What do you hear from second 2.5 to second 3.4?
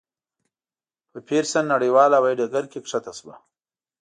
کې کښته شوه.